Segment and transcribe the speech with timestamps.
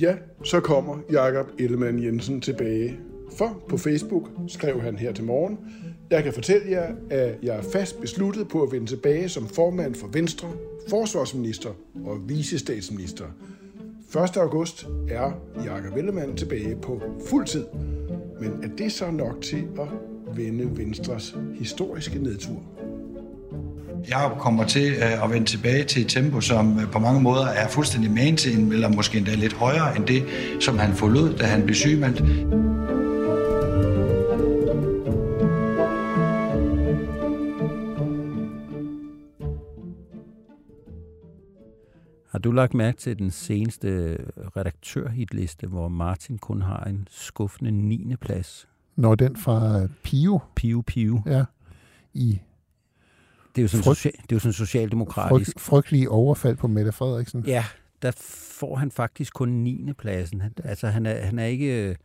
[0.00, 2.98] Ja, så kommer Jakob Ellemann Jensen tilbage.
[3.36, 5.58] For på Facebook skrev han her til morgen,
[6.10, 9.94] jeg kan fortælle jer, at jeg er fast besluttet på at vende tilbage som formand
[9.94, 10.48] for Venstre,
[10.88, 11.70] forsvarsminister
[12.04, 13.24] og visestatsminister.
[14.24, 14.36] 1.
[14.36, 15.32] august er
[15.64, 17.64] Jakob Ellemann tilbage på fuld tid.
[18.40, 19.88] Men er det så nok til at
[20.36, 22.62] vende Venstres historiske nedtur?
[24.08, 27.46] Jeg kommer til øh, at vende tilbage til et tempo, som øh, på mange måder
[27.46, 30.24] er fuldstændig man til, eller måske endda lidt højere end det,
[30.60, 32.20] som han forlod, da han blev sygemeldt.
[42.30, 44.16] Har du lagt mærke til den seneste
[44.56, 48.16] redaktørhitliste, hvor Martin kun har en skuffende 9.
[48.20, 48.68] plads?
[48.96, 51.22] Når den fra Pio, Piu Piu.
[51.26, 51.44] ja,
[52.14, 52.40] i
[53.56, 55.50] Det er jo sådan, Frygt- social, det er jo sådan socialdemokratisk.
[55.52, 57.44] frygt, frygtelige overfald på Mette Frederiksen.
[57.46, 57.64] Ja,
[58.02, 58.12] der
[58.58, 59.92] får han faktisk kun 9.
[59.98, 60.40] pladsen.
[60.40, 61.88] Han, altså, han er, han er ikke...
[61.90, 61.96] øh,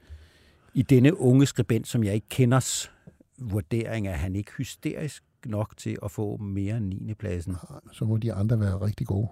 [0.74, 2.92] I denne unge skribent, som jeg ikke kenders
[3.38, 7.14] vurdering, er han ikke hysterisk nok til at få mere end 9.
[7.14, 7.56] pladsen.
[7.92, 9.28] Så må de andre være rigtig gode.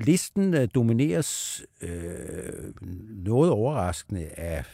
[0.00, 2.72] Listen øh, domineres øh,
[3.08, 4.64] noget overraskende af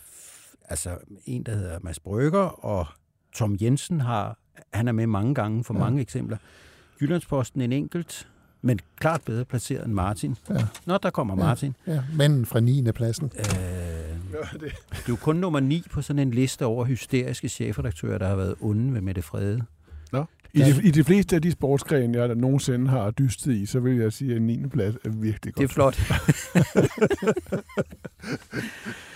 [0.64, 2.86] altså, en, der hedder Mads Brygger, og
[3.33, 4.39] Tom Jensen har,
[4.72, 5.78] han er med mange gange for Ja.
[5.80, 5.84] ja.
[5.84, 6.36] mange eksempler.
[7.00, 8.28] Jyllandsposten en enkelt,
[8.62, 10.36] men klart bedre placeret end Martin.
[10.50, 10.54] Ja.
[10.86, 11.42] Nå, der kommer Ja.
[11.46, 11.74] Martin.
[11.86, 12.92] Ja, manden fra 9.
[12.94, 13.32] pladsen.
[13.38, 18.28] Øh, det er jo kun nummer 9 på sådan en liste over hysteriske chefredaktører, der
[18.28, 19.62] har været onde ved Mette Frede.
[20.12, 20.24] Nå.
[20.54, 23.80] I, de, I de fleste af de sportsgrene, jeg der nogensinde har dystet i, så
[23.80, 24.66] vil jeg sige, at 9.
[24.68, 25.62] plads er virkelig godt.
[25.62, 25.98] Det er flot.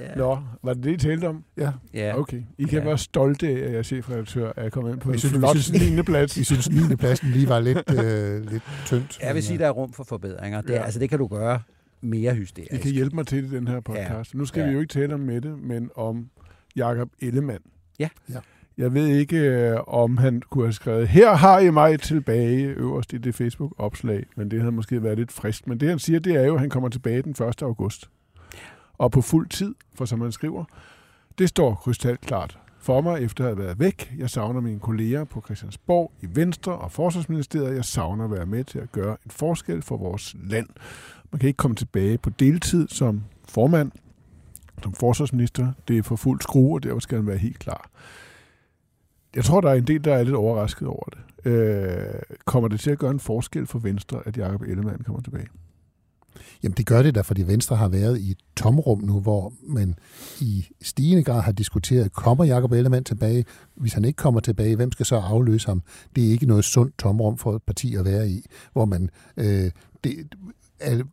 [0.00, 0.14] ja.
[0.16, 1.44] Nå, var det det, I talte om?
[1.56, 2.18] Ja, ja.
[2.18, 2.42] Okay.
[2.58, 2.84] I kan Ja.
[2.84, 5.36] være stolte af, at jeg er chefredaktør, at jeg kommet ind på Vi en synes-
[5.38, 6.02] flot synes- 9.
[6.02, 6.38] plads.
[6.38, 6.96] vi synes 9.
[6.96, 9.18] pladsen lige var lidt, øh, lidt tyndt.
[9.22, 10.60] Jeg vil sige, der er rum for forbedringer.
[10.60, 10.74] Det, Ja.
[10.74, 10.82] ja.
[10.84, 11.60] altså, det kan du gøre
[12.00, 12.72] mere hysterisk.
[12.72, 14.34] I kan hjælpe mig til det i den her podcast.
[14.34, 14.66] Nu skal Ja.
[14.66, 16.30] vi jo ikke tale om Mette, men om
[16.76, 17.62] Jakob Ellemann.
[17.98, 18.08] Ja.
[18.30, 18.38] Ja.
[18.78, 23.12] Jeg ved ikke, øh, om han kunne have skrevet, her har I mig tilbage øverst
[23.12, 25.66] i det Facebook-opslag, men det havde måske været lidt frist.
[25.66, 27.62] Men det han siger, det er jo, at han kommer tilbage den 1.
[27.62, 28.10] august.
[29.00, 30.64] Og på fuld tid, for som han skriver,
[31.38, 34.14] det står krystalklart for mig, efter at have været væk.
[34.18, 37.74] Jeg savner mine kolleger på Christiansborg, i Venstre og Forsvarsministeriet.
[37.74, 40.66] Jeg savner at være med til at gøre en forskel for vores land.
[41.32, 43.92] Man kan ikke komme tilbage på deltid som formand,
[44.82, 45.72] som forsvarsminister.
[45.88, 47.90] Det er for fuld skrue, og derfor skal han være helt klar.
[49.34, 51.50] Jeg tror, der er en del, der er lidt overrasket over det.
[51.50, 55.46] Øh, kommer det til at gøre en forskel for Venstre, at Jacob Ellemann kommer tilbage?
[56.62, 59.94] Jamen det gør det da, fordi Venstre har været i et tomrum nu, hvor man
[60.40, 63.44] i stigende grad har diskuteret, kommer Jakob Ellemann tilbage?
[63.74, 65.82] Hvis han ikke kommer tilbage, hvem skal så afløse ham?
[66.16, 69.70] Det er ikke noget sundt tomrum for et parti at være i, hvor man, øh,
[70.04, 70.16] det,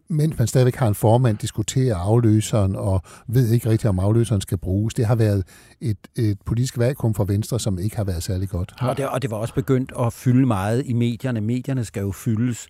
[0.08, 4.58] mens man stadigvæk har en formand, diskuterer afløseren og ved ikke rigtigt, om afløseren skal
[4.58, 4.94] bruges.
[4.94, 5.44] Det har været
[5.82, 8.74] et, et politisk vakuum for Venstre, som ikke har været særlig godt.
[8.80, 11.42] Og det, og det var også begyndt at fylde meget i medierne.
[11.42, 12.68] Medierne skal jo fyldes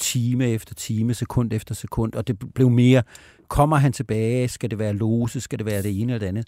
[0.00, 3.02] time efter time, sekund efter sekund, og det blev mere,
[3.48, 6.46] kommer han tilbage, skal det være lose, skal det være det ene eller det andet.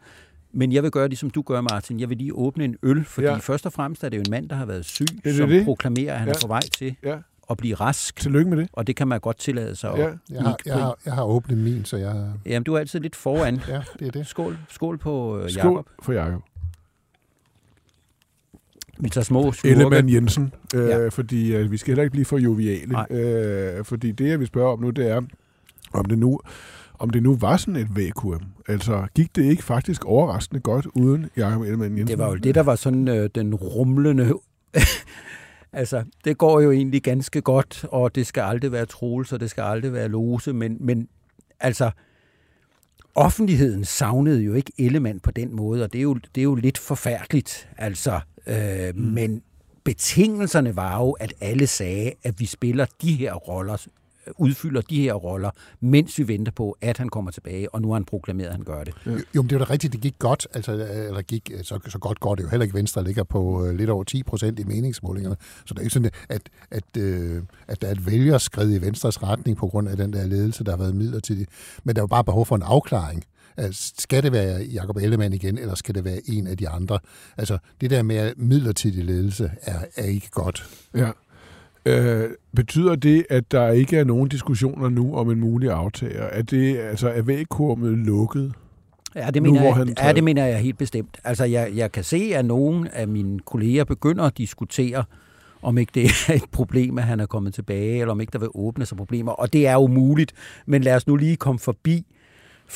[0.54, 2.00] Men jeg vil gøre det, som du gør, Martin.
[2.00, 3.36] Jeg vil lige åbne en øl, fordi Ja.
[3.36, 5.64] først og fremmest er det jo en mand, der har været syg, det som det.
[5.64, 6.32] proklamerer, at han Ja.
[6.34, 7.16] er på vej til Ja,
[7.50, 8.20] at blive rask.
[8.20, 8.68] tillykke med det.
[8.72, 9.92] Og det kan man godt tillade sig.
[9.96, 10.06] Ja.
[10.08, 12.26] at Jeg har, jeg har, jeg har åbnet min, så jeg...
[12.46, 13.60] Jamen, du er altid lidt foran.
[13.69, 14.26] Ja, det er det.
[14.26, 15.86] Skål, skål på øh, Skål Jakob.
[16.02, 16.42] for Jacob.
[19.00, 20.08] Vi tager små Ellemann.
[20.08, 20.88] Jensen, øh.
[20.88, 21.08] Ja.
[21.08, 22.92] fordi øh, vi skal heller ikke blive for joviale.
[22.92, 23.06] Nej.
[23.10, 25.20] Øh, fordi det, jeg vil spørge om nu, det er,
[25.92, 26.41] om det nu,
[26.98, 28.41] om det nu var sådan et vakuum.
[28.69, 32.06] Altså, gik det ikke faktisk overraskende godt uden Jacob Ellemann Jensen?
[32.06, 34.34] Det var jo det, der var sådan øh, den rumlende...
[35.72, 39.50] altså, det går jo egentlig ganske godt, og det skal aldrig være Troels, og det
[39.50, 41.08] skal aldrig være Lose, men, men
[41.61, 41.90] altså,
[43.14, 46.55] offentligheden savnede jo ikke Ellemann på den måde, og det er jo, det er jo
[46.55, 49.03] lidt forfærdeligt, altså, øh, mm.
[49.03, 49.43] men
[49.85, 53.77] betingelserne var jo, at alle sagde, at vi spiller de her roller
[54.39, 55.50] udfylder de her roller,
[55.81, 58.65] mens vi venter på, at han kommer tilbage, og nu har han proklameret, at han
[58.65, 58.94] gør det.
[59.06, 62.21] Jo, men det var da rigtigt, det gik godt, altså, eller gik, så, så godt
[62.21, 62.75] går det jo heller ikke.
[62.75, 66.11] Venstre ligger på uh, lidt over 10 procent i meningsmålingerne, så det er ikke sådan,
[66.29, 70.12] at, at, uh, at der er et vælgerskred i Venstres retning på grund af den
[70.12, 71.47] der ledelse, der har været midlertidig.
[71.85, 73.25] Men der var bare behov for en afklaring.
[73.56, 76.99] Altså, skal det være Jacob Ellemann igen, eller skal det være en af de andre?
[77.37, 80.69] Altså, det der med midlertidig ledelse er, er ikke godt.
[80.94, 81.10] Ja.
[81.87, 86.22] Øh, betyder det, at der ikke er nogen diskussioner nu om en mulig aftager?
[86.22, 88.52] Er, det, altså, er vægkurmet lukket?
[89.14, 91.19] Ja, det mener, nu, jeg, han ja, det mener jeg helt bestemt.
[91.25, 95.05] Altså, jeg, jeg kan se, at nogle af mine kolleger begynder at diskutere,
[95.62, 98.38] om ikke det er et problem, at han er kommet tilbage, eller om ikke der
[98.38, 99.32] vil åbne sig problemer.
[99.32, 100.32] Og det er jo muligt,
[100.66, 102.06] men lad os nu lige komme forbi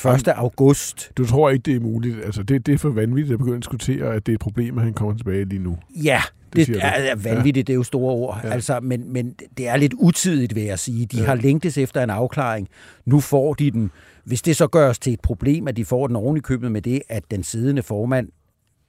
[0.05, 0.27] 1.
[0.27, 1.11] august.
[1.17, 2.25] Du tror ikke, det er muligt?
[2.25, 4.77] Altså, det, det er for vanvittigt at begynde at diskutere, at det er et problem,
[4.77, 5.77] at han kommer tilbage lige nu.
[6.03, 6.21] Ja,
[6.55, 7.61] det, det er, vanvittigt, ja.
[7.61, 8.39] det er jo store ord.
[8.43, 8.49] Ja.
[8.49, 11.05] Altså, men, men det er lidt utidigt, vil jeg sige.
[11.05, 11.25] De ja.
[11.25, 12.67] har længtes efter en afklaring.
[13.05, 13.91] Nu får de den.
[14.23, 16.81] Hvis det så gøres til et problem, at de får den oven i købet med
[16.81, 18.29] det, at den siddende formand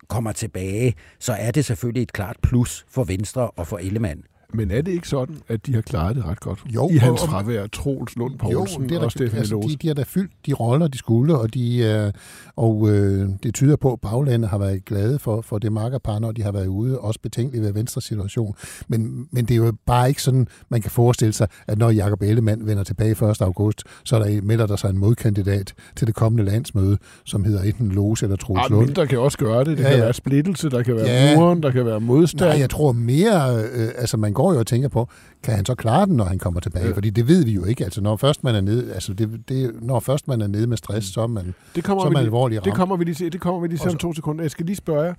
[0.09, 4.23] kommer tilbage, så er det selvfølgelig et klart plus for Venstre og for Ellemann.
[4.55, 6.59] Men er det ikke sådan, at de har klaret det ret godt?
[6.67, 9.67] Jo, I hans og, fravær, Troels Lund Poulsen jo, det er der, og Stefan altså,
[9.69, 12.13] de, de har da fyldt de roller, de skulle, og, de, øh,
[12.57, 16.33] og øh, det tyder på, at baglandet har været glade for, for det markerpar, når
[16.33, 18.55] de har været ude, også betænkelige ved venstre situation.
[18.89, 22.23] Men, men det er jo bare ikke sådan, man kan forestille sig, at når Jacob
[22.23, 23.41] Ellemann vender tilbage 1.
[23.41, 27.63] august, så er der, melder der sig en modkandidat til det kommende landsmøde, som hedder
[27.63, 28.95] enten Lose eller Troels ja, Lund.
[28.95, 29.79] der kan også gøre det.
[29.79, 30.05] Det ja, kan ja.
[30.05, 31.37] være splittelse, der kan være ja.
[31.37, 32.51] muren, der kan være modstand.
[32.51, 35.09] Nej, jeg tror mere, øh, altså man går jo og tænker på,
[35.43, 36.87] kan han så klare den, når han kommer tilbage?
[36.87, 36.93] Ja.
[36.93, 37.85] Fordi det ved vi jo ikke.
[37.85, 40.77] Altså, når først man er nede, altså det, det, når først man er nede med
[40.77, 43.15] stress, så er man, det kommer så er man vi, alvorlig Det kommer vi lige
[43.15, 44.45] til, det kommer vi lige til om to sekunder.
[44.45, 45.15] Jeg skal lige spørge jer,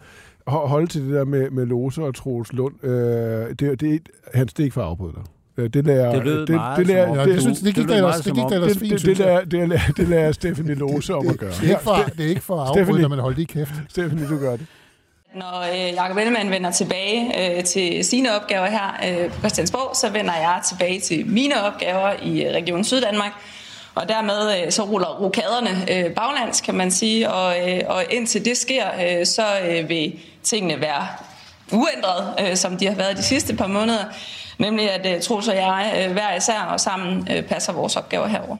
[0.67, 2.85] holde til det der med, med Lose og Troels Lund.
[2.85, 2.91] Øh,
[3.59, 3.97] det, det, er,
[4.33, 5.23] hans det er ikke for at afbryde dig.
[5.57, 7.87] Øh, det lader, det lød det, meget det, lader, det, det, jeg synes, det gik
[7.87, 10.75] der ellers, det gik der ellers fint, det, det, lader, det, lader, det lader Stephanie
[10.83, 11.51] Lose om at gøre.
[11.51, 13.73] Det er ikke for, det er ikke for at afbryde, når man holder lige kæft.
[13.89, 14.65] Stephanie, du gør det.
[15.35, 20.09] Når øh, Jacob Ellemann vender tilbage øh, til sine opgaver her øh, på Christiansborg, så
[20.09, 23.31] vender jeg tilbage til mine opgaver i øh, Region Syddanmark.
[23.95, 27.31] Og dermed øh, så ruller rokaderne øh, baglands, kan man sige.
[27.31, 28.85] Og, øh, og indtil det sker,
[29.19, 31.07] øh, så øh, vil tingene være
[31.71, 34.05] uændret, øh, som de har været de sidste par måneder.
[34.59, 38.27] Nemlig at øh, Troels og jeg øh, hver især og sammen øh, passer vores opgaver
[38.27, 38.57] herover.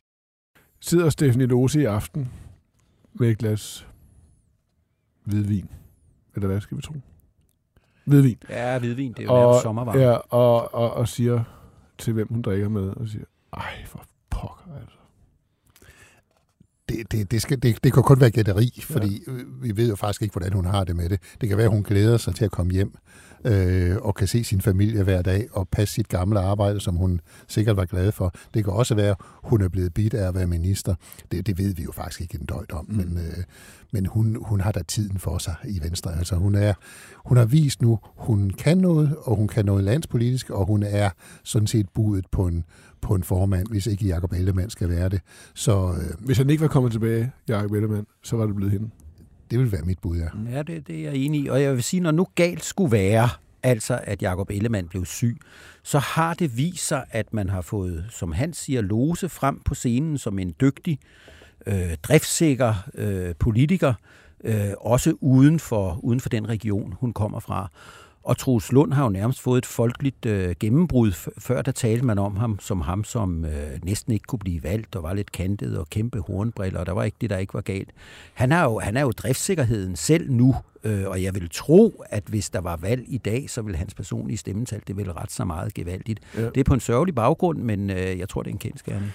[0.82, 2.32] Sidder Stephanie Lose i aften
[3.14, 3.88] med et glas
[5.26, 5.70] hvidvin
[6.36, 6.94] eller hvad skal vi tro?
[8.06, 8.38] Hvidvin.
[8.50, 10.00] Ja, hvidvin, det er jo og, sommervarme.
[10.00, 11.44] Ja, og, og, og siger
[11.98, 14.96] til, hvem hun drikker med, og siger, ej, for pokker, altså.
[16.90, 19.32] Det, det, det, skal, det, det kan kun være gætteri, fordi ja.
[19.62, 21.20] vi ved jo faktisk ikke, hvordan hun har det med det.
[21.42, 22.98] Det kan være, at hun glæder sig til at komme hjem
[23.46, 27.22] øh, og kan se sin familie hver dag og passe sit gamle arbejde, som hun
[27.48, 28.34] sikkert var glad for.
[28.54, 30.96] Det kan også være, at hun er blevet bidt af at være minister.
[31.32, 32.96] Det, det ved vi jo faktisk ikke en døjt om, mm.
[32.96, 33.44] men, øh,
[33.92, 36.18] men hun, hun har da tiden for sig i Venstre.
[36.18, 36.74] Altså hun, er,
[37.26, 41.10] hun har vist nu, hun kan noget, og hun kan noget landspolitisk, og hun er
[41.44, 42.64] sådan set budet på en,
[43.02, 45.22] på en formand, hvis ikke Jacob Ellemann skal være det.
[45.54, 48.90] Så, øh, hvis han ikke var kommet tilbage, Jacob Ellemann, så var det blevet hende.
[49.52, 50.52] Det vil være mit bud, ja.
[50.52, 51.48] Ja, det, det er jeg enig i.
[51.48, 53.30] Og jeg vil sige, når nu galt skulle være,
[53.64, 55.38] altså at Jakob Ellemann blev syg,
[55.84, 59.76] så har det vist sig, at man har fået, som han siger, lose frem på
[59.76, 61.00] scenen som en dygtig,
[61.66, 63.94] øh, driftsikker øh, politiker,
[64.44, 67.72] øh, også uden for, uden for den region, hun kommer fra.
[68.24, 71.12] Og Troels Lund har jo nærmest fået et folkeligt øh, gennembrud.
[71.38, 73.52] Før der talte man om ham som ham, som øh,
[73.84, 77.04] næsten ikke kunne blive valgt, og var lidt kantet og kæmpe hornbriller, og der var
[77.04, 77.90] ikke det, der ikke var galt.
[78.34, 82.24] Han, har jo, han er jo driftssikkerheden selv nu, øh, og jeg vil tro, at
[82.28, 85.46] hvis der var valg i dag, så vil hans personlige stemmetal, det vil ret så
[85.46, 86.20] meget gevaldigt.
[86.38, 86.46] Ja.
[86.46, 89.12] Det er på en sørgelig baggrund, men øh, jeg tror, det er en kendskærning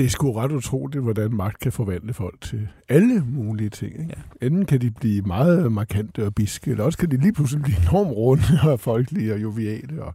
[0.00, 3.92] det er sgu ret utroligt, hvordan magt kan forvandle folk til alle mulige ting.
[3.92, 4.14] Ikke?
[4.42, 4.46] Ja.
[4.46, 7.76] Enten kan de blive meget markante og biske, eller også kan de lige pludselig blive
[7.82, 8.42] enormt runde
[8.72, 10.02] og folkelige og joviale.
[10.02, 10.14] Og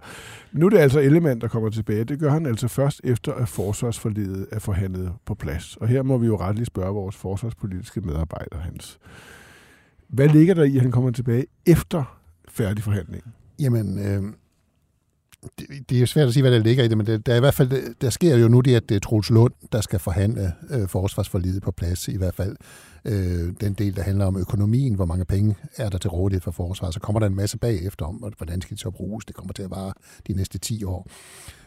[0.51, 2.03] nu er det altså element, der kommer tilbage.
[2.03, 5.77] Det gør han altså først efter, at forsvarsforledet er forhandlet på plads.
[5.77, 8.99] Og her må vi jo retligt spørge vores forsvarspolitiske medarbejdere, hans.
[10.07, 13.23] Hvad ligger der i, at han kommer tilbage efter færdig forhandling?
[13.59, 14.23] Jamen, øh
[15.59, 17.37] det, det er svært at sige, hvad der ligger i det, men det, der, er
[17.37, 19.99] i hvert fald, der sker jo nu det, at det er Troels Lund, der skal
[19.99, 22.55] forhandle øh, forsvarsforlidet på plads, i hvert fald
[23.05, 26.51] øh, den del, der handler om økonomien, hvor mange penge er der til rådighed for
[26.51, 29.25] forsvaret, Så kommer der en masse bagefter om, hvordan skal det så bruges.
[29.25, 29.93] Det kommer til at vare
[30.27, 31.07] de næste 10 år.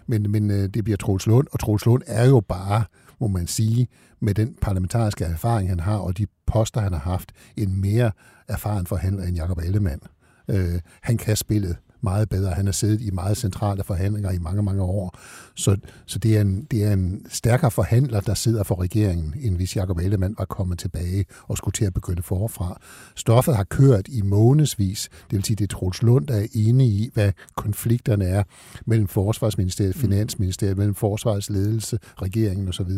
[0.07, 2.85] Men, men øh, det bliver Troels Lund, og Troels Lund er jo bare,
[3.21, 3.89] må man sige,
[4.21, 8.11] med den parlamentariske erfaring, han har, og de poster, han har haft, en mere
[8.49, 10.01] erfaren forhandler end Jacob Ellemann.
[10.49, 12.51] Øh, han kan spillet meget bedre.
[12.51, 15.19] Han har siddet i meget centrale forhandlinger i mange, mange år.
[15.55, 15.77] Så,
[16.07, 19.77] så det, er en, det er en stærkere forhandler, der sidder for regeringen, end hvis
[19.77, 22.81] Jacob Ellemann var kommet tilbage og skulle til at begynde forfra.
[23.15, 25.09] Stoffet har kørt i månedsvis.
[25.31, 28.43] Det vil sige, det er Troels Lund, der er inde i, hvad konflikterne er
[28.87, 30.01] mellem Forsvarsministeriet, mm.
[30.01, 32.91] Finansministeriet, mellem Forsvarets ledelse, regeringen osv.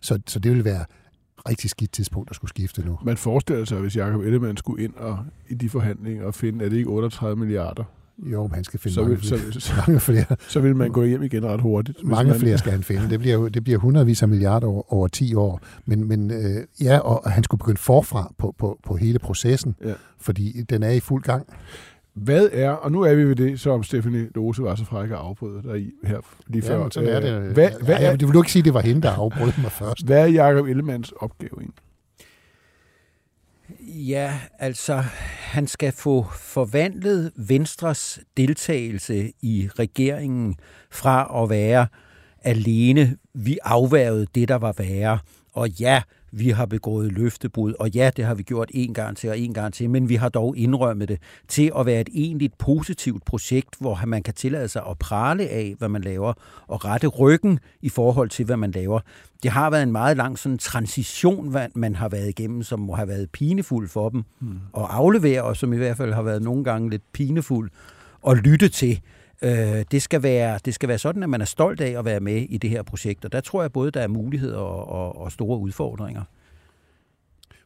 [0.00, 0.84] Så, så det vil være
[1.48, 2.98] rigtig skidt tidspunkt at skulle skifte nu.
[3.04, 6.68] Man forestiller sig, hvis Jacob Ellemann skulle ind og i de forhandlinger og finde, er
[6.68, 7.84] det ikke 38 milliarder?
[8.18, 10.24] Jo, han skal finde Så mange, så, så, mange flere.
[10.48, 12.04] så vil man gå hjem igen ret hurtigt.
[12.04, 13.10] Mange man, flere skal han finde.
[13.10, 15.60] Det bliver, det bliver hundredvis af milliarder over, over 10 år.
[15.86, 19.92] Men, men øh, ja, og han skulle begynde forfra på, på, på hele processen, Ja.
[20.20, 21.46] fordi den er i fuld gang.
[22.14, 25.16] Hvad er, og nu er vi ved det, som Stephanie Lose var så fræk at
[25.16, 26.78] afbryde dig i her lige før.
[26.82, 27.32] men sådan er det.
[27.32, 29.10] Øh, Hvad, hvad, ja, er, jeg vil du ikke sige, at det var hende, der
[29.10, 30.06] afbrød mig først?
[30.06, 31.74] hvad er Jacob Ellemanns opgave egentlig?
[33.88, 34.96] Ja, altså,
[35.38, 40.56] han skal få forvandlet Venstres deltagelse i regeringen
[40.90, 41.86] fra at være
[42.42, 45.18] alene, vi afværgede det, der var værre,
[45.52, 46.02] og ja,
[46.32, 49.54] vi har begået løftebrud, og ja, det har vi gjort en gang til og en
[49.54, 51.18] gang til, men vi har dog indrømmet det
[51.48, 55.74] til at være et egentligt positivt projekt, hvor man kan tillade sig at prale af,
[55.78, 56.32] hvad man laver,
[56.66, 59.00] og rette ryggen i forhold til, hvad man laver.
[59.42, 63.08] Det har været en meget lang sådan transition, man har været igennem, som må have
[63.08, 64.58] været pinefuld for dem mm.
[64.76, 67.70] at aflevere, og som i hvert fald har været nogle gange lidt pinefuld
[68.28, 69.00] at lytte til.
[69.42, 72.20] Øh, det, skal være, det skal være sådan, at man er stolt af at være
[72.20, 75.20] med i det her projekt, og der tror jeg både, der er muligheder og, og,
[75.20, 76.22] og store udfordringer.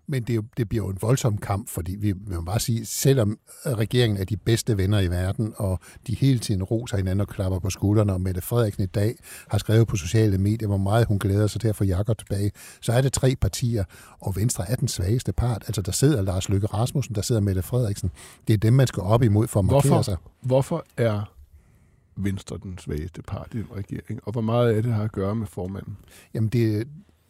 [0.06, 2.86] Men det, er jo- det bliver jo en voldsom kamp, fordi vi vil bare sige,
[2.86, 7.28] selvom regeringen er de bedste venner i verden, og de hele tiden roser hinanden og
[7.28, 9.14] klapper på skuldrene, og Mette Frederiksen i dag
[9.48, 12.50] har skrevet på sociale medier, hvor meget hun glæder sig til at få Jakob tilbage,
[12.80, 13.84] så er det tre partier,
[14.20, 15.62] og Venstre er den svageste part.
[15.66, 18.10] Altså der sidder Lars Løkke Rasmussen, der sidder Mette Frederiksen.
[18.48, 20.16] Det er dem, man skal op imod for at markere Hvorfor, sig.
[20.42, 21.32] hvorfor er
[22.24, 25.34] Venstre den svageste part i den regering, og hvor meget af det har at gøre
[25.34, 25.96] med formanden?
[26.34, 26.88] Jamen det,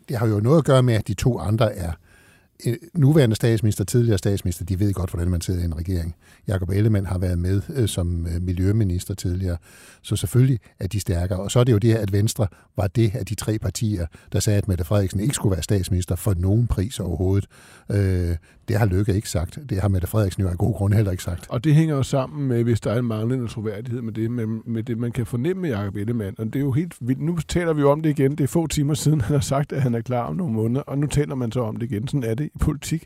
[0.08, 1.94] det har jo noget at gøre med, at de to andre er øh,
[2.66, 6.14] Øh, nuværende statsminister, tidligere statsminister, de ved godt, hvordan man sidder i en regering.
[6.48, 9.56] Jakob Ellemann har været med øh, som øh, miljøminister tidligere,
[10.02, 11.40] så selvfølgelig er de stærkere.
[11.40, 14.40] Og så er det jo det, at Venstre var det af de tre partier, der
[14.40, 17.48] sagde, at Mette Frederiksen ikke skulle være statsminister for nogen pris overhovedet.
[17.90, 18.36] Øh,
[18.68, 19.58] det har Løkke ikke sagt.
[19.70, 21.46] Det har Mette Frederiksen jo af god grund heller ikke sagt.
[21.48, 24.46] Og det hænger jo sammen med, hvis der er en manglende troværdighed med det, med,
[24.46, 26.34] med det man kan fornemme med Jacob Ellemann.
[26.38, 27.20] Og det er jo helt vildt.
[27.20, 28.30] Nu taler vi jo om det igen.
[28.30, 30.80] Det er få timer siden, han har sagt, at han er klar om nogle måneder,
[30.80, 32.08] og nu taler man så om det igen.
[32.08, 33.04] Sådan er det i politik.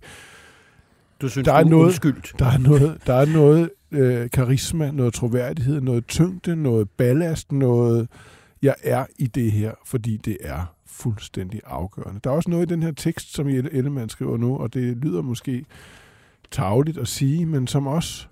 [1.20, 2.34] Du synes, Der er du noget- undskyldt.
[2.38, 8.08] Der er noget, der er noget øh, karisma, noget troværdighed, noget tyngde, noget ballast, noget...
[8.62, 12.20] Jeg er i det her, fordi det er fuldstændig afgørende.
[12.24, 15.22] Der er også noget i den her tekst, som Ellemann skriver nu, og det lyder
[15.22, 15.64] måske
[16.50, 18.26] tageligt at sige, men som også...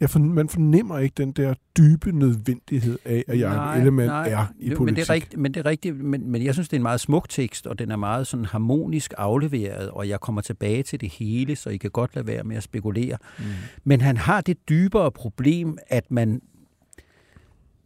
[0.00, 4.74] Jeg for, man fornemmer ikke den der dybe nødvendighed af, at Jacob Ellemann er i
[4.74, 4.84] politik.
[4.86, 6.82] Men det er rigtigt, men, det er rigtigt men, men jeg synes, det er en
[6.82, 11.00] meget smuk tekst, og den er meget sådan harmonisk afleveret, og jeg kommer tilbage til
[11.00, 13.16] det hele, så I kan godt lade være med at spekulere.
[13.38, 13.44] Mm.
[13.84, 16.40] Men han har det dybere problem, at man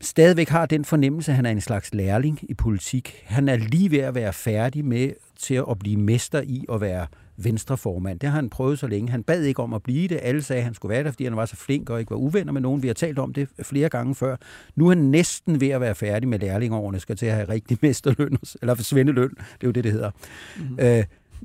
[0.00, 3.22] stadigvæk har den fornemmelse, at han er en slags lærling i politik.
[3.24, 7.06] Han er lige ved at være færdig med til at blive mester i at være
[7.38, 8.20] venstreformand.
[8.20, 9.10] Det har han prøvet så længe.
[9.10, 10.18] Han bad ikke om at blive det.
[10.22, 12.16] Alle sagde, at han skulle være det, fordi han var så flink og ikke var
[12.16, 12.82] uvenner med nogen.
[12.82, 14.36] Vi har talt om det flere gange før.
[14.76, 17.78] Nu er han næsten ved at være færdig med lærlingeårene, skal til at have rigtig
[17.82, 19.30] mesterløn, eller svendeløn.
[19.30, 20.10] Det er jo det, det hedder.
[20.56, 20.78] Mm-hmm.
[20.80, 21.04] Øh,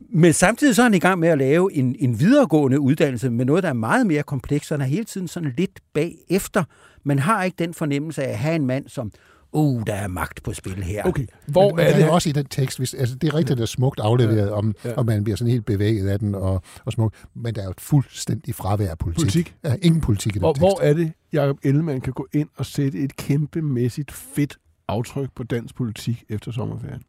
[0.10, 3.46] men samtidig så er han i gang med at lave en, en videregående uddannelse med
[3.46, 6.64] noget, der er meget mere komplekst, så han er hele tiden sådan lidt bagefter.
[7.04, 9.12] Man har ikke den fornemmelse af at have en mand, som,
[9.53, 11.03] uh, der er magt på spil her.
[11.03, 12.05] Okay, hvor men, men er der det?
[12.05, 14.75] er også i den tekst, hvis, altså det er rigtigt, det er smukt afleveret, om,
[14.86, 14.93] Ja.
[14.93, 17.72] og man bliver sådan helt bevæget af den, og, og smuk, men der er jo
[17.72, 19.19] et fuldstændig fravær af politik.
[19.22, 19.55] Politik.
[19.63, 20.60] Ja, ingen politik i den Hvor, tekst.
[20.62, 24.57] hvor er det, Jacob Ellemann kan gå ind og sætte et kæmpemæssigt fedt
[24.88, 27.01] aftryk på dansk politik efter sommerferien?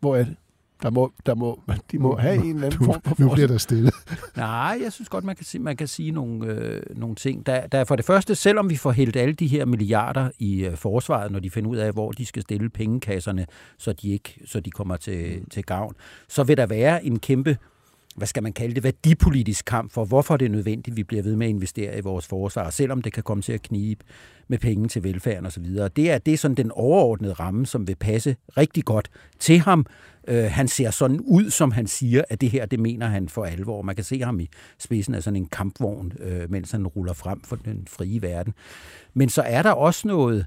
[0.00, 0.36] Hvor er det?
[0.82, 1.60] Der må, der må,
[1.92, 3.90] de må have en eller anden nu, form for nu bliver der stille.
[4.36, 7.46] Nej, jeg synes godt, man kan sige, man kan sige nogle, øh, nogle ting.
[7.46, 10.64] Der, der er for det første, selvom vi får hældt alle de her milliarder i
[10.64, 13.46] øh, forsvaret, når de finder ud af, hvor de skal stille pengekasserne,
[13.78, 15.94] så de ikke så de kommer til, til gavn,
[16.28, 17.56] så vil der være en kæmpe
[18.16, 21.22] hvad skal man kalde det, værdipolitisk kamp for, hvorfor det er nødvendigt, at vi bliver
[21.22, 24.04] ved med at investere i vores forsvar, selvom det kan komme til at knibe
[24.48, 25.64] med penge til velfærden osv.
[25.96, 29.86] Det er, det er sådan den overordnede ramme, som vil passe rigtig godt til ham.
[30.28, 33.44] Øh, han ser sådan ud, som han siger, at det her, det mener han for
[33.44, 33.82] alvor.
[33.82, 37.40] Man kan se ham i spidsen af sådan en kampvogn, øh, mens han ruller frem
[37.40, 38.54] for den frie verden.
[39.14, 40.46] Men så er der også noget,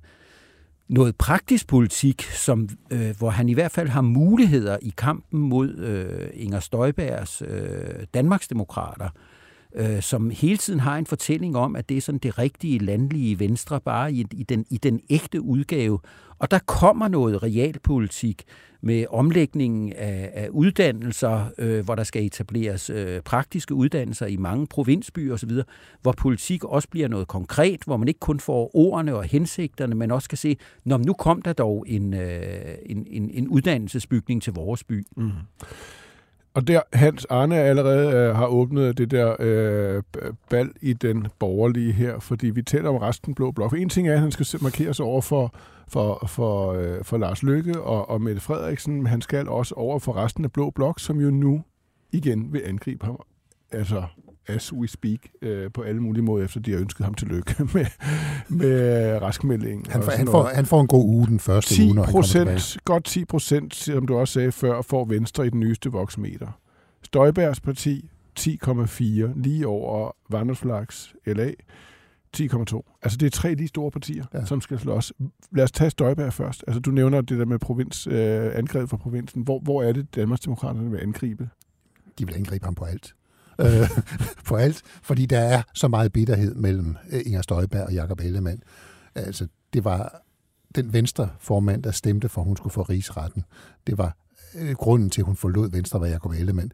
[0.89, 5.77] noget praktisk politik, som, øh, hvor han i hvert fald har muligheder i kampen mod
[5.77, 9.36] øh, Inger Støjbergs øh, Danmarksdemokrater, øh,
[9.77, 13.39] Øh, som hele tiden har en fortælling om, at det er sådan det rigtige landlige
[13.39, 15.99] venstre, bare i, i, den, i den ægte udgave.
[16.39, 18.43] Og der kommer noget realpolitik
[18.81, 24.67] med omlægningen af, af uddannelser, øh, hvor der skal etableres øh, praktiske uddannelser i mange
[24.67, 25.51] provinsbyer osv.,
[26.01, 30.11] hvor politik også bliver noget konkret, hvor man ikke kun får ordene og hensigterne, men
[30.11, 34.53] også kan se, når nu kom der dog en, øh, en, en, en uddannelsesbygning til
[34.53, 35.05] vores by.
[35.17, 35.31] Mm.
[36.57, 40.03] Og der, Hans Arne allerede øh, har åbnet det der øh,
[40.49, 43.73] bal i den borgerlige her, fordi vi taler om resten blå blok.
[43.73, 45.53] En ting er, at han skal markere sig over for,
[45.87, 49.99] for, for, øh, for Lars Løkke og, og Mette Frederiksen, men han skal også over
[49.99, 51.63] for resten af blå blok, som jo nu
[52.11, 53.19] igen vil angribe ham.
[53.71, 54.03] Altså,
[54.47, 57.55] as we speak, øh, på alle mulige måder, efter de har ønsket ham til lykke
[57.73, 57.85] med,
[58.47, 59.85] med raskmeldingen.
[59.89, 62.11] Han, får, han, får, han får en god uge den første 10 uge, når han
[62.11, 66.59] procent, Godt 10 procent, som du også sagde før, får Venstre i den nyeste voksmeter.
[67.03, 69.03] Støjbergs parti 10,4,
[69.35, 71.51] lige over Vandersflags LA
[72.37, 72.99] 10,2.
[73.03, 74.45] Altså det er tre lige store partier, ja.
[74.45, 75.13] som skal slås.
[75.51, 76.63] Lad os tage Støjberg først.
[76.67, 79.41] Altså du nævner det der med provins, øh, angreb fra provinsen.
[79.41, 81.49] Hvor, hvor er det, Danmarksdemokraterne vil angribe?
[82.19, 83.13] De vil angribe ham på alt
[83.59, 83.89] øh,
[84.47, 88.61] på alt, fordi der er så meget bitterhed mellem øh, Inger Støjberg og Jakob Ellemann.
[89.15, 90.21] Altså, det var
[90.75, 93.43] den venstre formand, der stemte for, at hun skulle få rigsretten.
[93.87, 94.15] Det var
[94.55, 96.71] øh, grunden til, at hun forlod Venstre, var Jakob Ellemann.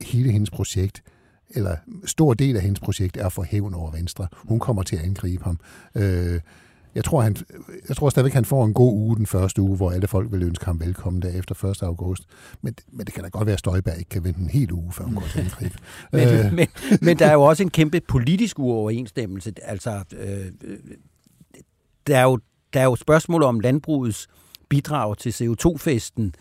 [0.00, 1.02] Hele hendes projekt,
[1.50, 4.28] eller stor del af hendes projekt, er at få hævn over Venstre.
[4.32, 5.60] Hun kommer til at angribe ham.
[5.94, 6.40] Øh,
[6.96, 7.36] jeg tror, han,
[7.88, 10.42] jeg tror stadigvæk, han får en god uge den første uge, hvor alle folk vil
[10.42, 11.82] ønske ham velkommen der efter 1.
[11.82, 12.22] august.
[12.62, 14.92] Men, men det kan da godt være, at Støjberg ikke kan vente en hel uge,
[14.92, 15.72] før hun går til angreb.
[16.12, 16.52] men, øh.
[16.52, 16.68] men,
[17.00, 19.52] men der er jo også en kæmpe politisk uoverensstemmelse.
[19.62, 20.46] Altså, øh,
[22.06, 22.38] der, er jo,
[22.72, 24.28] der er jo spørgsmål om landbrugets
[24.68, 26.34] bidrag til CO2-festen.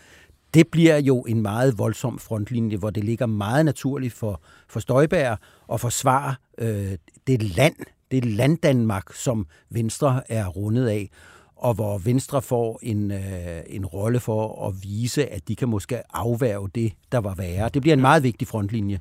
[0.54, 5.38] Det bliver jo en meget voldsom frontlinje, hvor det ligger meget naturligt for, for Støjberg
[5.74, 6.98] at forsvare øh,
[7.28, 7.76] det land,
[8.12, 11.10] det land Danmark, som Venstre er rundet af,
[11.56, 13.20] og hvor Venstre får en, øh,
[13.68, 17.70] en rolle for at vise, at de kan måske afværge det, der var værre.
[17.70, 19.00] Det bliver en meget vigtig frontlinje.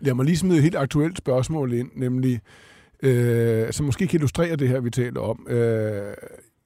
[0.00, 2.40] Lad mig lige smide et helt aktuelt spørgsmål ind, nemlig,
[3.02, 5.46] øh, som måske kan illustrere det her, vi taler om.
[5.48, 6.14] Øh,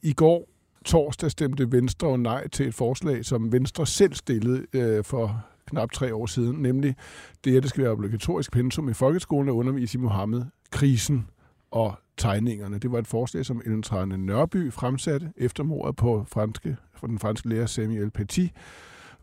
[0.03, 0.49] I går
[0.85, 5.93] torsdag stemte Venstre og nej til et forslag, som Venstre selv stillede øh, for knap
[5.93, 6.95] tre år siden, nemlig
[7.45, 11.27] det, at det skal være obligatorisk pensum i folkeskolen at undervise i Mohammed-krisen
[11.75, 12.79] og tegningerne.
[12.79, 17.19] Det var et forslag, som Ellen Trane Nørby fremsatte efter mordet på franske, for den
[17.19, 18.51] franske lærer Samuel Petit,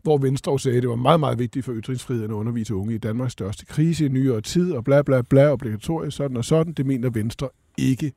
[0.02, 2.98] hvor Venstre sagde, at det var meget, meget vigtigt for ytringsfriheden at undervise unge i
[2.98, 6.72] Danmarks største krise i nyere tid, og bla bla bla, obligatorisk, sådan og sådan.
[6.72, 8.12] Det mener Venstre ikke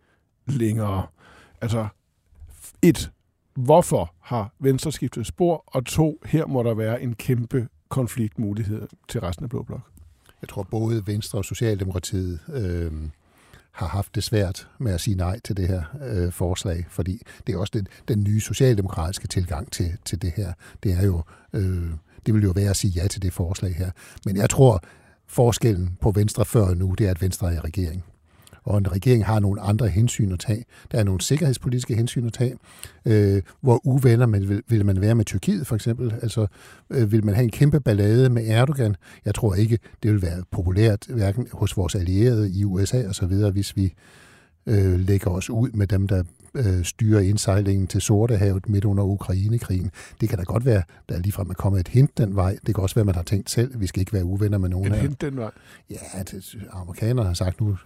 [0.45, 1.05] længere.
[1.61, 1.87] Altså,
[2.81, 3.11] et,
[3.53, 5.63] hvorfor har Venstre skiftet spor?
[5.67, 9.81] Og to, her må der være en kæmpe konfliktmulighed til resten af Blå Blok.
[10.41, 12.91] Jeg tror både Venstre og Socialdemokratiet øh,
[13.75, 17.55] har haft det svært med at sige nej til det her øh, forslag, fordi det
[17.55, 20.53] er også den, den nye socialdemokratiske tilgang til, til det her.
[20.83, 21.21] Det er jo,
[21.53, 21.89] øh,
[22.25, 23.91] det vil jo være at sige ja til det forslag her.
[24.25, 24.83] Men jeg tror,
[25.27, 28.03] forskellen på Venstre før og nu, det er, at Venstre er i regering
[28.65, 30.65] og en regering har nogle andre hensyn at tage.
[30.91, 32.55] Der er nogle sikkerhedspolitiske hensyn at tage.
[33.05, 36.13] Øh, hvor uvenner man, vil, vil man være med Tyrkiet for eksempel?
[36.21, 36.47] Altså,
[36.89, 38.95] øh, vil man have en kæmpe ballade med Erdogan?
[39.25, 43.25] Jeg tror ikke, det vil være populært hverken hos vores allierede i USA og så
[43.25, 43.93] videre, hvis vi
[44.65, 46.23] øh, lægger os ud med dem, der
[46.55, 49.91] øh, styrer indsejlingen til Sortehavet midt under Ukrainekrigen.
[50.21, 52.57] Det kan da godt være, der er ligefrem er kommet et hint den vej.
[52.65, 54.93] Det kan også være, man har tænkt selv, vi skal ikke være uvenner med nogen
[54.93, 55.51] et hint den vej?
[55.89, 57.77] Ja, det, amerikanerne har sagt nu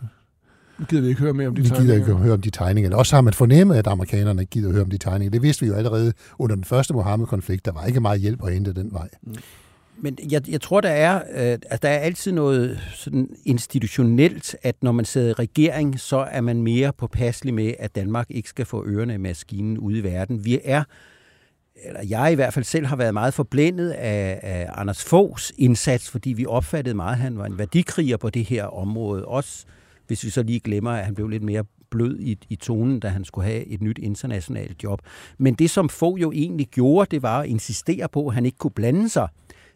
[0.86, 1.96] gider vi ikke høre mere om de vi tegninger.
[1.96, 2.96] gider ikke høre om de tegninger.
[2.96, 5.32] Også har man fornemmet, at amerikanerne ikke gider høre om de tegninger.
[5.32, 7.66] Det vidste vi jo allerede under den første Mohammed-konflikt.
[7.66, 9.10] Der var ikke meget hjælp at hente den vej.
[9.22, 9.36] Mm.
[10.02, 14.76] Men jeg, jeg tror, der er, øh, at der er altid noget sådan institutionelt, at
[14.82, 18.66] når man sidder i regering, så er man mere påpasselig med, at Danmark ikke skal
[18.66, 20.46] få ørerne af maskinen ude i verden.
[20.46, 20.84] Vi er
[21.86, 26.10] eller jeg i hvert fald selv har været meget forblændet af, af Anders Foghs indsats,
[26.10, 29.26] fordi vi opfattede meget, at han var en værdikriger på det her område.
[29.26, 29.66] Også
[30.10, 33.08] hvis vi så lige glemmer, at han blev lidt mere blød i, i tonen, da
[33.08, 35.02] han skulle have et nyt internationalt job.
[35.38, 38.58] Men det, som Fogh jo egentlig gjorde, det var at insistere på, at han ikke
[38.58, 39.28] kunne blande sig.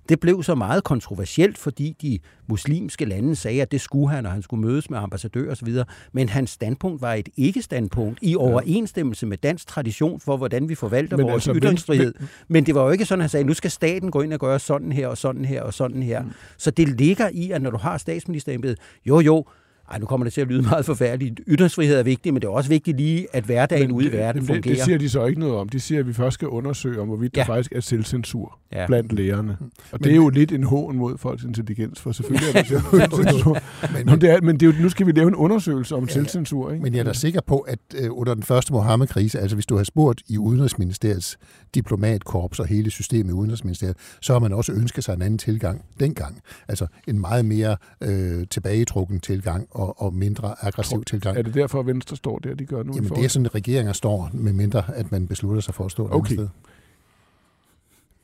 [0.10, 4.32] Det blev så meget kontroversielt, fordi de muslimske lande sagde, at det skulle han, og
[4.32, 5.76] han skulle mødes med ambassadører osv.
[6.12, 11.18] Men hans standpunkt var et ikke-standpunkt i overensstemmelse med dansk tradition for, hvordan vi forvalter
[11.18, 12.14] men vores altså, ytringsfrihed.
[12.20, 14.34] Men, men det var jo ikke sådan, at han sagde, nu skal staten gå ind
[14.34, 16.24] og gøre sådan her og sådan her og sådan her.
[16.24, 16.32] Mm.
[16.58, 19.46] Så det ligger i, at når du har statsministerembedet, jo jo,
[19.92, 21.42] ej, nu kommer det til at lyde meget forfærdeligt.
[21.48, 24.48] Ytringsfrihed er vigtig, men det er også vigtigt lige, at hverdagen ude i verden det,
[24.48, 24.76] fungerer.
[24.76, 25.70] Det siger de så ikke noget om.
[25.70, 27.42] De siger, at vi først skal undersøge, om hvorvidt ja.
[27.42, 28.88] der faktisk er selvcensur ja.
[28.88, 29.58] Blandt lærerne.
[29.92, 32.64] Og det er jo lidt en hån mod folks intelligens, for selvfølgelig er der
[33.10, 33.58] selvcensur.
[33.94, 36.04] Men, Nå, det er, men det er jo, nu skal vi lave en undersøgelse om
[36.04, 36.72] ja, selvcensur.
[36.72, 36.84] Ikke?
[36.84, 39.78] Men jeg er da sikker på, at øh, under den første Mohammed-krise, altså hvis du
[39.78, 41.38] har spurgt i Udenrigsministeriets
[41.76, 45.86] diplomatkorps og hele systemet i Udenrigsministeriet, så har man også ønsket sig en anden tilgang
[46.00, 46.42] dengang.
[46.68, 51.38] Altså en meget mere øh, tilbagetrukken tilgang og, og mindre aggressiv tilgang.
[51.38, 52.94] Er det derfor, at Venstre står der, de gør nu?
[52.94, 55.86] i Jamen det er sådan, at regeringer står, med mindre at man beslutter sig for
[55.86, 56.32] at stå et Okay.
[56.32, 56.48] andet sted.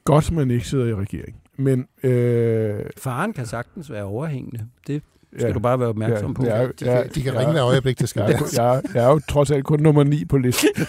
[0.04, 1.36] Godt, man ikke sidder i regering.
[1.58, 4.66] Men øh, Faren kan sagtens være overhængende.
[4.88, 5.04] Det
[5.38, 6.44] skal ja, du bare være opmærksom ja, på.
[6.44, 9.10] det er, De kan, kan ringe hver øjeblik, det skal Jeg er, jeg, jeg er
[9.10, 10.70] jo trods alt kun nummer 9 på listen.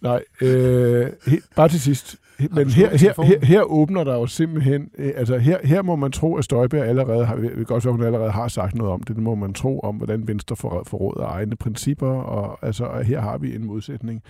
[0.00, 2.16] Nej, øh, he, bare til sidst.
[2.38, 4.90] Men her, her, her, her åbner der jo simpelthen...
[4.98, 8.30] Øh, altså her, her må man tro, at Støjberg allerede har, vi godt hun allerede
[8.30, 9.16] har sagt noget om det.
[9.16, 12.08] Det må man tro om, hvordan Venstre får, forråder egne principper.
[12.08, 14.22] Og altså, og her har vi en modsætning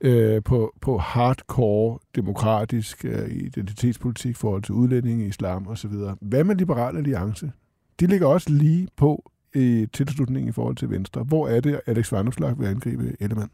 [0.00, 5.92] øh, på, på hardcore demokratisk øh, identitetspolitik forhold til udlændinge, islam osv.
[6.20, 7.52] Hvad med Liberal Alliance?
[8.00, 11.22] De ligger også lige på i tilslutning i forhold til Venstre.
[11.22, 13.50] Hvor er det, Alex Vanopslagh vil angribe Ellemann?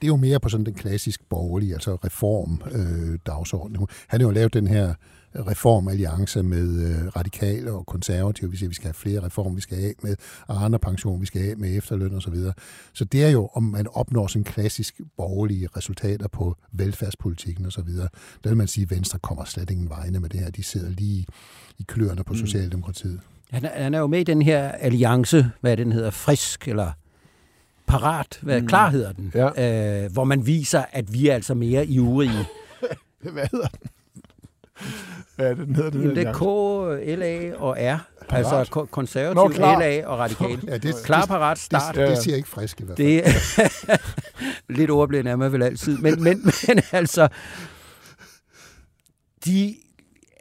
[0.00, 3.76] Det er jo mere på sådan den klassisk borgerlige, altså reform-dagsorden.
[3.82, 3.86] Øh.
[4.08, 4.94] Han har jo lavet den her
[5.34, 8.50] reformalliance med øh, radikale og konservative.
[8.50, 10.16] Vi siger, at vi skal have flere reformer, vi skal have af med
[10.48, 12.20] andre pension, vi skal have af med efterløn osv.
[12.20, 12.52] Så, videre.
[12.92, 17.88] så det er jo, om man opnår sådan klassisk borgerlige resultater på velfærdspolitikken osv.
[18.44, 20.50] Der vil man sige, at Venstre kommer slet ingen vegne med det her.
[20.50, 21.26] De sidder lige
[21.78, 23.20] i kløerne på Socialdemokratiet.
[23.50, 26.90] Han, er- han er jo med i den her alliance, hvad den hedder, frisk eller
[27.86, 28.66] parat, hvad mm.
[28.66, 30.04] klar hedder den, Ja.
[30.04, 32.46] øh, hvor man viser, at vi er altså mere ivrige.
[33.32, 33.90] Hvad hedder den?
[35.36, 35.90] Hvad er det, den hedder?
[35.90, 39.78] Den Jamen, det er K, LA og R, altså ko- konservativ, Nå, klar.
[39.78, 40.60] LA og radikal.
[40.66, 41.94] Ja, det, Klar, parat, start.
[41.94, 43.76] Det, det siger ikke frisk i hvert fald.
[43.88, 44.00] Det
[44.76, 45.98] lidt ordblind er man vel altid.
[45.98, 47.28] Men, men, men altså,
[49.44, 49.74] de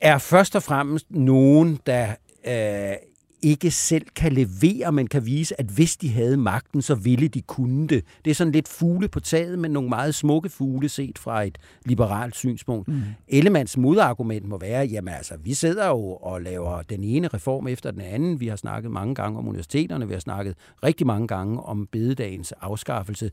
[0.01, 2.07] er først og fremmest nogen, der
[2.47, 2.95] øh,
[3.41, 7.41] ikke selv kan levere, men kan vise, at hvis de havde magten, så ville de
[7.41, 8.05] kunne det.
[8.25, 11.57] Det er sådan lidt fugle på taget, men nogle meget smukke fugle set fra et
[11.85, 12.87] liberalt synspunkt.
[12.87, 13.01] Mm.
[13.27, 17.91] Ellemands modargument må være, jamen altså, vi sidder jo og laver den ene reform efter
[17.91, 18.39] den anden.
[18.39, 22.51] Vi har snakket mange gange om universiteterne, vi har snakket rigtig mange gange om bededagens
[22.51, 23.31] afskaffelse.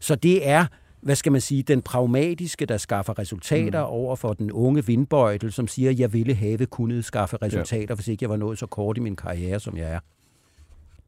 [0.00, 0.66] Så det er
[1.00, 3.92] hvad skal man sige, den pragmatiske, der skaffer resultater mm.
[3.92, 7.94] over for den unge vindbøjtel, som siger, jeg ville have kunnet skaffe resultater, ja.
[7.94, 10.00] hvis ikke jeg var nået så kort i min karriere, som jeg er.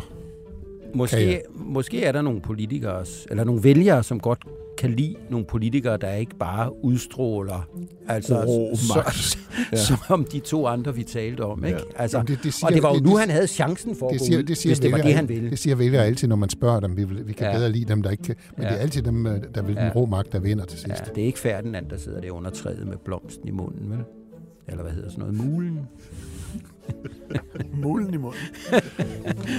[0.96, 4.46] Måske, jeg- måske er der nogle politikere, eller nogle vælgere, som godt
[4.82, 7.68] kan lide nogle politikere, der ikke bare udstråler,
[8.08, 9.40] altså Rå så, magt.
[9.72, 9.78] Ja.
[9.78, 11.66] som om de to andre, vi talte om.
[11.66, 11.78] Ikke?
[11.78, 11.84] Ja.
[12.02, 13.96] Altså, Jamen, det- det siger- og det var jo det- nu, det- han havde chancen
[13.96, 15.50] for at Det gå siger, ud, det siger hvis det var det, han ville.
[15.50, 16.98] Det siger vælgere altid, når man spørger dem.
[16.98, 17.54] Vi, vil, vi kan Ja.
[17.58, 18.36] bedre lide dem, der ikke kan.
[18.58, 18.70] Men Ja.
[18.70, 19.84] det er altid dem, øh, der vil Ja.
[19.84, 20.90] den rå magt, der vinder til sidst.
[21.08, 24.00] Ja, det er ikke Ferdinand, der sidder der under træet med blomsten i munden, vel?
[24.68, 25.46] Eller hvad hedder sådan noget?
[25.52, 25.80] Mulen?
[27.84, 28.40] Mulen i munden.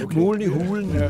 [0.03, 0.17] Okay.
[0.19, 0.89] Mulen i hulen.
[0.93, 1.09] Ja.